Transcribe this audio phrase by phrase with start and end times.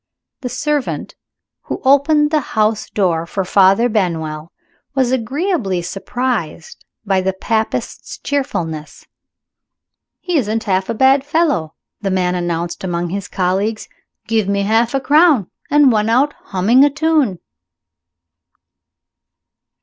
[0.39, 1.13] The servant
[1.65, 4.51] who opened the house door for Father Benwell
[4.95, 9.05] was agreeably surprised by the Papist's cheerfulness.
[10.19, 13.87] "He isn't half a bad fellow," the man announced among his colleagues.
[14.25, 17.37] "Give me half a crown, and went out humming a tune."